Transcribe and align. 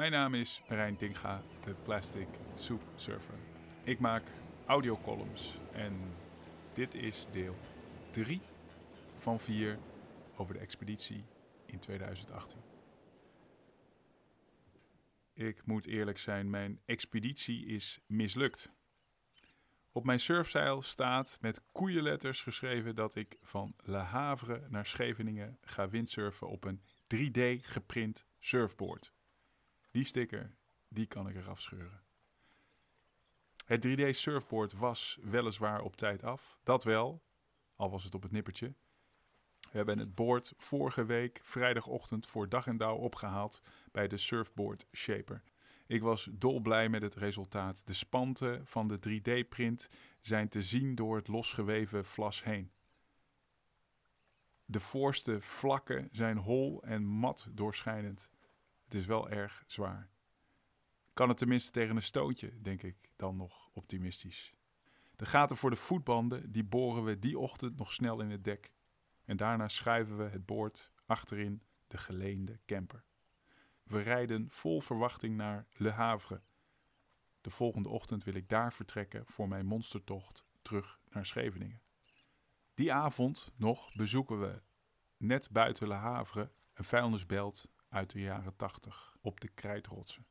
Mijn 0.00 0.12
naam 0.12 0.34
is 0.34 0.62
Marijn 0.68 0.96
Dinga, 0.96 1.42
de 1.64 1.74
Plastic 1.74 2.28
Soup 2.54 2.82
Surfer. 2.96 3.34
Ik 3.84 3.98
maak 3.98 4.22
audiocolumns 4.66 5.58
en 5.72 6.00
dit 6.72 6.94
is 6.94 7.26
deel 7.30 7.56
3 8.10 8.40
van 9.18 9.40
4 9.40 9.78
over 10.36 10.54
de 10.54 10.60
expeditie 10.60 11.24
in 11.66 11.78
2018. 11.78 12.58
Ik 15.34 15.66
moet 15.66 15.86
eerlijk 15.86 16.18
zijn, 16.18 16.50
mijn 16.50 16.80
expeditie 16.84 17.66
is 17.66 18.00
mislukt. 18.06 18.72
Op 19.92 20.04
mijn 20.04 20.20
surfzeil 20.20 20.82
staat 20.82 21.38
met 21.40 21.62
koeienletters 21.72 22.42
geschreven 22.42 22.94
dat 22.94 23.14
ik 23.14 23.36
van 23.42 23.74
Le 23.84 23.98
Havre 23.98 24.66
naar 24.68 24.86
Scheveningen 24.86 25.58
ga 25.60 25.88
windsurfen 25.88 26.48
op 26.48 26.64
een 26.64 26.80
3D 27.14 27.64
geprint 27.64 28.26
surfboard. 28.38 29.12
Die 29.90 30.04
sticker, 30.04 30.54
die 30.88 31.06
kan 31.06 31.28
ik 31.28 31.36
eraf 31.36 31.60
scheuren. 31.60 32.02
Het 33.66 33.86
3D 33.86 34.08
surfboard 34.10 34.72
was 34.72 35.18
weliswaar 35.22 35.80
op 35.80 35.96
tijd 35.96 36.22
af, 36.22 36.58
dat 36.62 36.84
wel, 36.84 37.22
al 37.76 37.90
was 37.90 38.04
het 38.04 38.14
op 38.14 38.22
het 38.22 38.32
nippertje. 38.32 38.74
We 39.60 39.76
hebben 39.76 39.98
het 39.98 40.14
board 40.14 40.52
vorige 40.56 41.04
week 41.04 41.40
vrijdagochtend 41.42 42.26
voor 42.26 42.48
dag 42.48 42.66
en 42.66 42.76
dauw 42.76 42.96
opgehaald 42.96 43.62
bij 43.92 44.08
de 44.08 44.16
Surfboard 44.16 44.86
Shaper. 44.92 45.42
Ik 45.86 46.02
was 46.02 46.28
dolblij 46.32 46.88
met 46.88 47.02
het 47.02 47.14
resultaat. 47.14 47.86
De 47.86 47.92
spanten 47.92 48.66
van 48.66 48.88
de 48.88 48.98
3D-print 48.98 49.88
zijn 50.20 50.48
te 50.48 50.62
zien 50.62 50.94
door 50.94 51.16
het 51.16 51.28
losgeweven 51.28 52.04
vlas 52.04 52.44
heen. 52.44 52.70
De 54.64 54.80
voorste 54.80 55.40
vlakken 55.40 56.08
zijn 56.12 56.36
hol 56.36 56.82
en 56.82 57.04
mat 57.04 57.48
doorschijnend. 57.50 58.30
Het 58.90 58.98
is 58.98 59.06
wel 59.06 59.28
erg 59.28 59.64
zwaar. 59.66 60.10
Kan 61.12 61.28
het 61.28 61.38
tenminste 61.38 61.70
tegen 61.70 61.96
een 61.96 62.02
stootje, 62.02 62.60
denk 62.60 62.82
ik 62.82 63.10
dan 63.16 63.36
nog 63.36 63.70
optimistisch. 63.72 64.54
De 65.16 65.24
gaten 65.24 65.56
voor 65.56 65.70
de 65.70 65.76
voetbanden 65.76 66.52
die 66.52 66.64
boren 66.64 67.04
we 67.04 67.18
die 67.18 67.38
ochtend 67.38 67.76
nog 67.76 67.92
snel 67.92 68.20
in 68.20 68.30
het 68.30 68.44
dek. 68.44 68.72
En 69.24 69.36
daarna 69.36 69.68
schuiven 69.68 70.16
we 70.16 70.24
het 70.24 70.46
boord 70.46 70.92
achterin 71.06 71.62
de 71.86 71.98
geleende 71.98 72.60
camper. 72.66 73.04
We 73.82 74.00
rijden 74.00 74.50
vol 74.50 74.80
verwachting 74.80 75.36
naar 75.36 75.66
Le 75.72 75.90
Havre. 75.90 76.42
De 77.40 77.50
volgende 77.50 77.88
ochtend 77.88 78.24
wil 78.24 78.34
ik 78.34 78.48
daar 78.48 78.72
vertrekken 78.72 79.26
voor 79.26 79.48
mijn 79.48 79.66
monstertocht 79.66 80.44
terug 80.62 81.00
naar 81.08 81.26
Scheveningen. 81.26 81.82
Die 82.74 82.92
avond 82.92 83.52
nog 83.56 83.94
bezoeken 83.94 84.40
we 84.40 84.62
net 85.16 85.50
buiten 85.50 85.88
Le 85.88 85.94
Havre 85.94 86.50
een 86.74 86.84
vuilnisbelt 86.84 87.70
uit 87.90 88.10
de 88.10 88.20
jaren 88.20 88.56
80 88.56 89.16
op 89.20 89.40
de 89.40 89.48
krijtrotsen. 89.48 90.26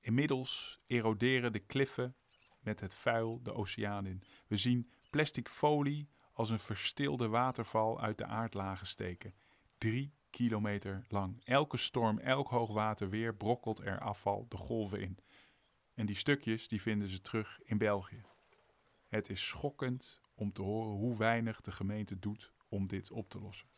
Inmiddels 0.00 0.80
eroderen 0.86 1.52
de 1.52 1.58
kliffen 1.58 2.16
met 2.60 2.80
het 2.80 2.94
vuil 2.94 3.42
de 3.42 3.54
oceaan 3.54 4.06
in. 4.06 4.22
We 4.46 4.56
zien 4.56 4.90
plastic 5.10 5.48
folie 5.48 6.08
als 6.32 6.50
een 6.50 6.60
verstilde 6.60 7.28
waterval 7.28 8.00
uit 8.00 8.18
de 8.18 8.24
aardlagen 8.24 8.86
steken. 8.86 9.34
Drie 9.78 10.14
kilometer 10.30 11.04
lang. 11.08 11.44
Elke 11.44 11.76
storm, 11.76 12.18
elk 12.18 12.48
hoogwater 12.48 13.10
weer 13.10 13.34
brokkelt 13.34 13.80
er 13.80 14.00
afval 14.00 14.46
de 14.48 14.56
golven 14.56 15.00
in. 15.00 15.18
En 15.94 16.06
die 16.06 16.16
stukjes 16.16 16.68
die 16.68 16.82
vinden 16.82 17.08
ze 17.08 17.20
terug 17.20 17.60
in 17.64 17.78
België. 17.78 18.22
Het 19.06 19.30
is 19.30 19.46
schokkend 19.46 20.20
om 20.34 20.52
te 20.52 20.62
horen 20.62 20.92
hoe 20.92 21.16
weinig 21.16 21.60
de 21.60 21.72
gemeente 21.72 22.18
doet 22.18 22.52
om 22.68 22.86
dit 22.86 23.10
op 23.10 23.28
te 23.28 23.40
lossen. 23.40 23.68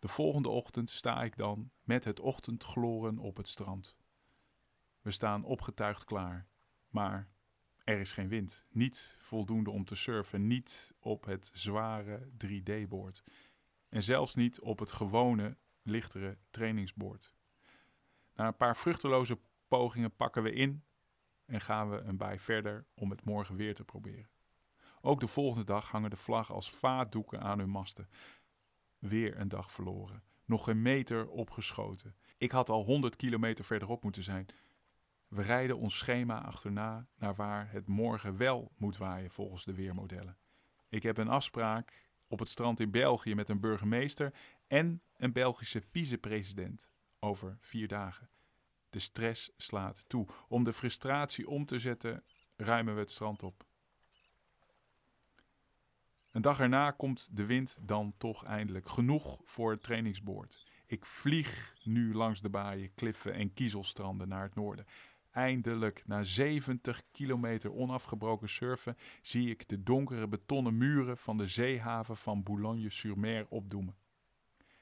De 0.00 0.08
volgende 0.08 0.48
ochtend 0.48 0.90
sta 0.90 1.22
ik 1.22 1.36
dan 1.36 1.70
met 1.82 2.04
het 2.04 2.20
ochtendgloren 2.20 3.18
op 3.18 3.36
het 3.36 3.48
strand. 3.48 3.96
We 5.00 5.10
staan 5.10 5.44
opgetuigd 5.44 6.04
klaar, 6.04 6.48
maar 6.88 7.30
er 7.84 8.00
is 8.00 8.12
geen 8.12 8.28
wind. 8.28 8.66
Niet 8.70 9.16
voldoende 9.18 9.70
om 9.70 9.84
te 9.84 9.94
surfen, 9.94 10.46
niet 10.46 10.94
op 10.98 11.24
het 11.24 11.50
zware 11.54 12.30
3D-boord. 12.46 13.22
En 13.88 14.02
zelfs 14.02 14.34
niet 14.34 14.60
op 14.60 14.78
het 14.78 14.92
gewone, 14.92 15.56
lichtere 15.82 16.38
trainingsboord. 16.50 17.34
Na 18.34 18.46
een 18.46 18.56
paar 18.56 18.76
vruchteloze 18.76 19.38
pogingen 19.68 20.16
pakken 20.16 20.42
we 20.42 20.52
in 20.52 20.84
en 21.44 21.60
gaan 21.60 21.90
we 21.90 21.96
een 21.96 22.16
bij 22.16 22.38
verder 22.38 22.86
om 22.94 23.10
het 23.10 23.24
morgen 23.24 23.56
weer 23.56 23.74
te 23.74 23.84
proberen. 23.84 24.30
Ook 25.00 25.20
de 25.20 25.26
volgende 25.26 25.64
dag 25.64 25.90
hangen 25.90 26.10
de 26.10 26.16
vlag 26.16 26.52
als 26.52 26.70
vaatdoeken 26.70 27.40
aan 27.40 27.58
hun 27.58 27.70
masten. 27.70 28.08
Weer 29.00 29.38
een 29.38 29.48
dag 29.48 29.72
verloren. 29.72 30.22
Nog 30.44 30.68
een 30.68 30.82
meter 30.82 31.28
opgeschoten. 31.28 32.14
Ik 32.38 32.50
had 32.50 32.68
al 32.68 32.84
100 32.84 33.16
kilometer 33.16 33.64
verderop 33.64 34.02
moeten 34.02 34.22
zijn. 34.22 34.46
We 35.28 35.42
rijden 35.42 35.78
ons 35.78 35.98
schema 35.98 36.42
achterna 36.42 37.06
naar 37.16 37.34
waar 37.34 37.70
het 37.70 37.86
morgen 37.86 38.36
wel 38.36 38.72
moet 38.76 38.96
waaien 38.96 39.30
volgens 39.30 39.64
de 39.64 39.74
weermodellen. 39.74 40.38
Ik 40.88 41.02
heb 41.02 41.16
een 41.16 41.28
afspraak 41.28 42.08
op 42.28 42.38
het 42.38 42.48
strand 42.48 42.80
in 42.80 42.90
België 42.90 43.34
met 43.34 43.48
een 43.48 43.60
burgemeester 43.60 44.34
en 44.66 45.02
een 45.16 45.32
Belgische 45.32 45.80
vicepresident 45.80 46.90
over 47.18 47.56
vier 47.60 47.88
dagen. 47.88 48.30
De 48.90 48.98
stress 48.98 49.50
slaat 49.56 50.08
toe. 50.08 50.26
Om 50.48 50.64
de 50.64 50.72
frustratie 50.72 51.48
om 51.48 51.66
te 51.66 51.78
zetten, 51.78 52.24
ruimen 52.56 52.94
we 52.94 53.00
het 53.00 53.10
strand 53.10 53.42
op. 53.42 53.64
Een 56.30 56.42
dag 56.42 56.60
erna 56.60 56.90
komt 56.90 57.28
de 57.32 57.44
wind 57.44 57.78
dan 57.82 58.14
toch 58.18 58.44
eindelijk. 58.44 58.88
Genoeg 58.88 59.40
voor 59.44 59.70
het 59.70 59.82
trainingsboord. 59.82 60.72
Ik 60.86 61.06
vlieg 61.06 61.74
nu 61.84 62.14
langs 62.14 62.40
de 62.40 62.50
baaien, 62.50 62.94
kliffen 62.94 63.34
en 63.34 63.52
kiezelstranden 63.52 64.28
naar 64.28 64.42
het 64.42 64.54
noorden. 64.54 64.86
Eindelijk, 65.30 66.02
na 66.06 66.22
70 66.22 67.02
kilometer 67.12 67.72
onafgebroken 67.72 68.48
surfen, 68.48 68.96
zie 69.22 69.50
ik 69.50 69.68
de 69.68 69.82
donkere 69.82 70.28
betonnen 70.28 70.78
muren 70.78 71.18
van 71.18 71.36
de 71.36 71.46
zeehaven 71.46 72.16
van 72.16 72.42
Boulogne-sur-Mer 72.42 73.46
opdoemen. 73.48 73.96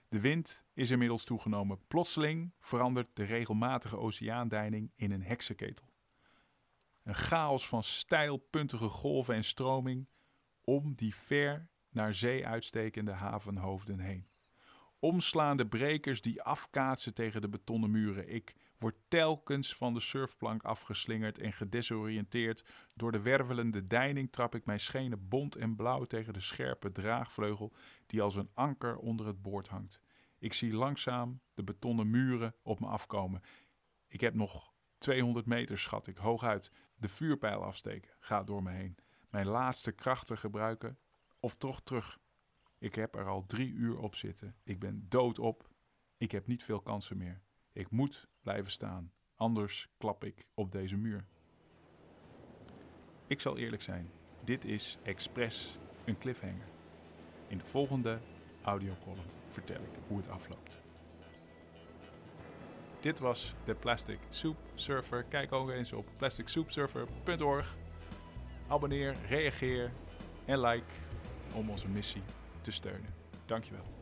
De 0.08 0.20
wind 0.20 0.64
is 0.74 0.90
inmiddels 0.90 1.24
toegenomen. 1.24 1.78
Plotseling 1.88 2.52
verandert 2.60 3.08
de 3.12 3.24
regelmatige 3.24 3.98
oceaandeining 3.98 4.90
in 4.96 5.10
een 5.10 5.22
heksenketel. 5.22 5.86
Een 7.02 7.14
chaos 7.14 7.68
van 7.68 7.82
steilpuntige 7.82 8.88
golven 8.88 9.34
en 9.34 9.44
stroming 9.44 10.08
om 10.68 10.94
die 10.94 11.14
ver 11.14 11.68
naar 11.88 12.14
zee 12.14 12.46
uitstekende 12.46 13.12
havenhoofden 13.12 13.98
heen. 13.98 14.28
Omslaande 14.98 15.66
brekers 15.66 16.20
die 16.20 16.42
afkaatsen 16.42 17.14
tegen 17.14 17.40
de 17.40 17.48
betonnen 17.48 17.90
muren. 17.90 18.28
Ik 18.34 18.54
word 18.78 18.94
telkens 19.08 19.74
van 19.74 19.94
de 19.94 20.00
surfplank 20.00 20.62
afgeslingerd 20.62 21.38
en 21.38 21.52
gedesoriënteerd. 21.52 22.64
Door 22.94 23.12
de 23.12 23.20
wervelende 23.20 23.86
deining 23.86 24.32
trap 24.32 24.54
ik 24.54 24.64
mijn 24.64 24.80
schenen 24.80 25.28
bont 25.28 25.56
en 25.56 25.76
blauw 25.76 26.04
tegen 26.04 26.32
de 26.32 26.40
scherpe 26.40 26.92
draagvleugel 26.92 27.72
die 28.06 28.22
als 28.22 28.36
een 28.36 28.50
anker 28.54 28.96
onder 28.96 29.26
het 29.26 29.42
boord 29.42 29.68
hangt. 29.68 30.02
Ik 30.38 30.52
zie 30.52 30.72
langzaam 30.72 31.40
de 31.54 31.64
betonnen 31.64 32.10
muren 32.10 32.54
op 32.62 32.80
me 32.80 32.86
afkomen. 32.86 33.42
Ik 34.08 34.20
heb 34.20 34.34
nog 34.34 34.72
200 34.98 35.46
meter, 35.46 35.78
schat 35.78 36.06
ik, 36.06 36.16
hooguit. 36.16 36.72
De 36.96 37.08
vuurpijl 37.08 37.64
afsteken 37.64 38.10
gaat 38.20 38.46
door 38.46 38.62
me 38.62 38.70
heen. 38.70 38.98
Mijn 39.30 39.46
laatste 39.46 39.92
krachten 39.92 40.38
gebruiken 40.38 40.98
of 41.40 41.54
toch 41.54 41.80
terug. 41.80 42.18
Ik 42.78 42.94
heb 42.94 43.14
er 43.14 43.26
al 43.26 43.46
drie 43.46 43.72
uur 43.72 43.98
op 43.98 44.14
zitten. 44.14 44.56
Ik 44.64 44.78
ben 44.78 45.06
doodop. 45.08 45.68
Ik 46.16 46.30
heb 46.30 46.46
niet 46.46 46.62
veel 46.62 46.80
kansen 46.80 47.16
meer. 47.16 47.42
Ik 47.72 47.90
moet 47.90 48.28
blijven 48.40 48.70
staan, 48.70 49.12
anders 49.34 49.88
klap 49.98 50.24
ik 50.24 50.46
op 50.54 50.72
deze 50.72 50.96
muur. 50.96 51.26
Ik 53.26 53.40
zal 53.40 53.56
eerlijk 53.56 53.82
zijn, 53.82 54.10
dit 54.44 54.64
is 54.64 54.98
expres 55.02 55.78
een 56.04 56.18
cliffhanger. 56.18 56.68
In 57.46 57.58
de 57.58 57.64
volgende 57.64 58.20
audiocolumn 58.62 59.30
vertel 59.48 59.82
ik 59.82 59.98
hoe 60.06 60.16
het 60.16 60.28
afloopt. 60.28 60.78
Dit 63.00 63.18
was 63.18 63.54
de 63.64 63.74
Plastic 63.74 64.18
Soup 64.28 64.56
Surfer. 64.74 65.24
Kijk 65.24 65.52
ook 65.52 65.70
eens 65.70 65.92
op 65.92 66.06
plasticsoupsurfer.org. 66.16 67.76
Abonneer, 68.68 69.14
reageer 69.28 69.90
en 70.44 70.60
like 70.60 70.92
om 71.54 71.70
onze 71.70 71.88
missie 71.88 72.22
te 72.60 72.70
steunen. 72.70 73.14
Dankjewel. 73.46 73.97